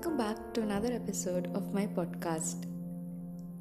[0.00, 2.64] welcome back to another episode of my podcast.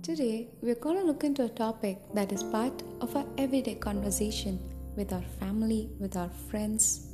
[0.01, 4.57] Today, we're going to look into a topic that is part of our everyday conversation
[4.95, 7.09] with our family, with our friends,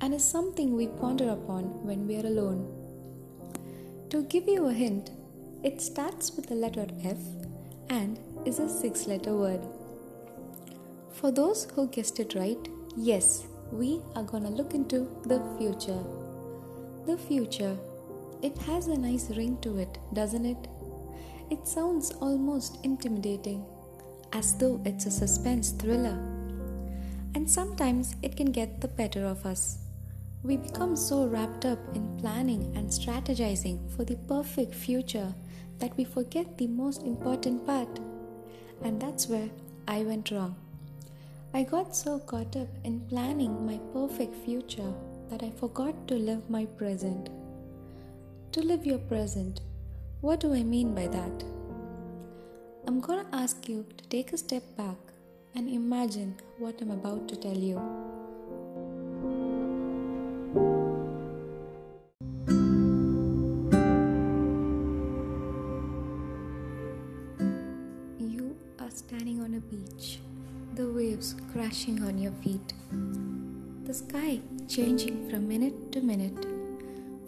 [0.00, 2.60] and is something we ponder upon when we are alone.
[4.10, 5.10] To give you a hint,
[5.64, 7.18] it starts with the letter F
[7.90, 9.66] and is a six letter word.
[11.10, 16.04] For those who guessed it right, yes, we are to look into the future.
[17.06, 17.76] The future
[18.42, 20.68] it has a nice ring to it, doesn't it?
[21.50, 23.64] It sounds almost intimidating,
[24.32, 26.18] as though it's a suspense thriller.
[27.34, 29.78] And sometimes it can get the better of us.
[30.44, 35.34] We become so wrapped up in planning and strategizing for the perfect future
[35.78, 37.88] that we forget the most important part.
[38.82, 39.50] And that's where
[39.88, 40.54] I went wrong.
[41.54, 44.92] I got so caught up in planning my perfect future
[45.30, 47.30] that I forgot to live my present
[48.52, 49.60] to live your present.
[50.20, 51.44] What do I mean by that?
[52.86, 54.96] I'm gonna ask you to take a step back
[55.54, 57.76] and imagine what I'm about to tell you.
[68.18, 70.20] You are standing on a beach,
[70.74, 72.72] the waves crashing on your feet,
[73.84, 76.47] the sky changing from minute to minute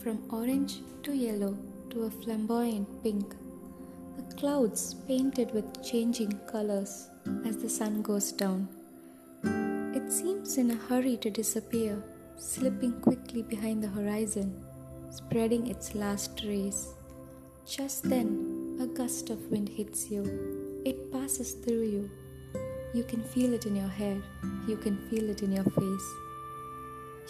[0.02, 1.54] from orange to yellow
[1.90, 3.34] to a flamboyant pink.
[4.16, 7.10] The clouds painted with changing colors
[7.44, 8.68] as the sun goes down.
[9.94, 12.02] It seems in a hurry to disappear,
[12.36, 14.64] slipping quickly behind the horizon,
[15.10, 16.94] spreading its last rays.
[17.66, 20.22] Just then, a gust of wind hits you.
[20.86, 22.10] It passes through you.
[22.94, 24.16] You can feel it in your hair,
[24.66, 26.08] you can feel it in your face.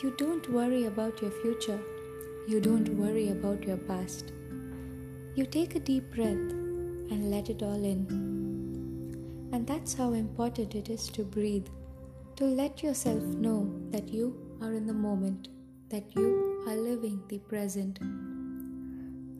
[0.02, 1.80] You don't worry about your future
[2.48, 4.32] you don't worry about your past.
[5.34, 6.52] You take a deep breath
[7.10, 8.06] and let it all in.
[9.52, 11.66] And that's how important it is to breathe,
[12.36, 15.48] to let yourself know that you are in the moment,
[15.90, 17.98] that you are living the present.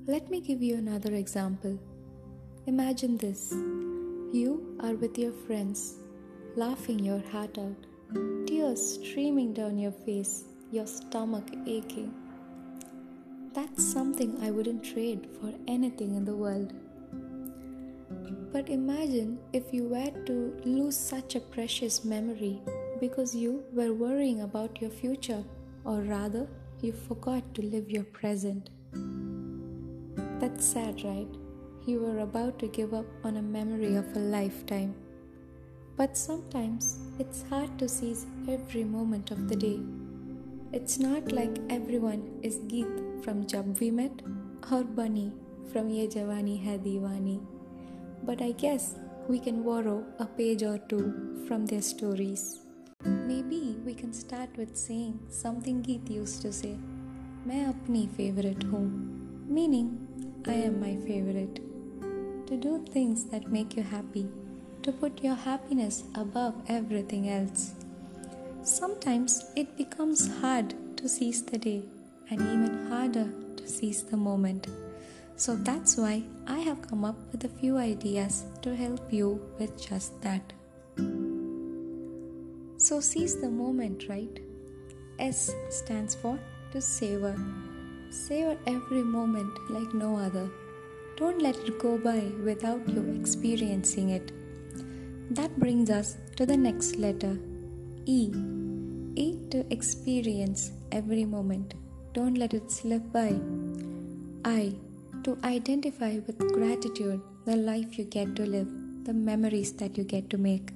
[0.06, 1.78] Let me give you another example.
[2.66, 3.52] Imagine this
[4.32, 5.94] you are with your friends,
[6.54, 7.86] laughing your heart out,
[8.46, 12.14] tears streaming down your face, your stomach aching
[13.52, 16.72] that's something I wouldn't trade for anything in the world.
[18.52, 22.60] But imagine if you were to lose such a precious memory
[23.00, 25.44] because you were worrying about your future,
[25.84, 26.48] or rather,
[26.80, 28.70] you forgot to live your present.
[30.40, 31.28] That's sad, right?
[31.86, 34.94] You were about to give up on a memory of a lifetime.
[35.96, 39.80] But sometimes it's hard to seize every moment of the day.
[40.72, 44.22] It's not like everyone is Geet from Jab We Met,
[44.70, 45.32] or Bunny
[45.72, 47.40] from Ye Jawani Hai Diwani.
[48.22, 48.96] But I guess
[49.28, 52.60] we can borrow a page or two from their stories.
[53.04, 56.76] Maybe we can start with saying something Geet used to say,
[57.44, 59.88] Main apni favorite hoon, meaning
[60.46, 61.60] I am my favorite.
[62.48, 64.28] To do things that make you happy,
[64.82, 67.74] to put your happiness above everything else.
[68.62, 71.82] Sometimes it becomes hard to seize the day
[72.30, 74.68] and even harder to seize the moment.
[75.36, 79.80] So that's why I have come up with a few ideas to help you with
[79.80, 80.52] just that.
[82.76, 84.40] So seize the moment, right?
[85.18, 86.38] S stands for
[86.72, 87.36] to savor.
[88.10, 90.48] Savor every moment like no other.
[91.16, 94.32] Don't let it go by without you experiencing it.
[95.30, 97.38] That brings us to the next letter
[98.06, 98.32] E.
[99.14, 101.74] E to experience every moment.
[102.12, 103.38] Don't let it slip by.
[104.44, 104.74] I.
[105.24, 108.68] To identify with gratitude the life you get to live,
[109.04, 110.72] the memories that you get to make.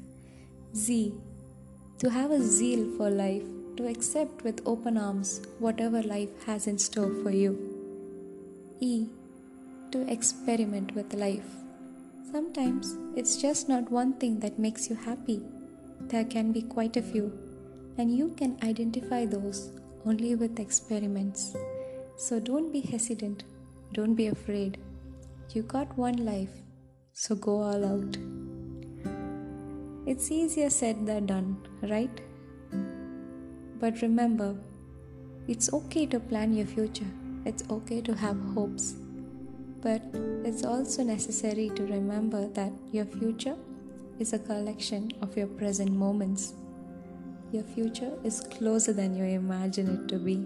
[0.76, 1.14] Z.
[1.98, 3.42] To have a zeal for life,
[3.76, 7.52] to accept with open arms whatever life has in store for you.
[8.80, 9.06] E.
[9.92, 11.50] To experiment with life.
[12.30, 15.40] Sometimes it's just not one thing that makes you happy.
[16.00, 17.32] There can be quite a few,
[17.96, 19.70] and you can identify those
[20.06, 21.56] only with experiments.
[22.16, 23.44] So don't be hesitant,
[23.92, 24.78] don't be afraid.
[25.52, 26.62] You got one life,
[27.12, 28.16] so go all out.
[30.06, 32.20] It's easier said than done, right?
[33.80, 34.56] But remember,
[35.48, 37.10] it's okay to plan your future,
[37.44, 38.94] it's okay to have hopes.
[39.80, 40.02] But
[40.44, 43.56] it's also necessary to remember that your future
[44.18, 46.54] is a collection of your present moments.
[47.54, 50.44] Your future is closer than you imagine it to be.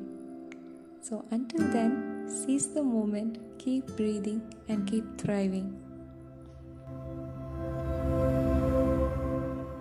[1.00, 5.87] So, until then, seize the moment keep breathing and keep thriving.